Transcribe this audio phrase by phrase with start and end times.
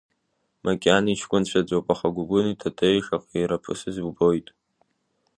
[0.65, 4.47] Макьана иҷкәынцәаӡоуп, аха Гәыгәыни Татеии шаҟа ираԥысыз убоит.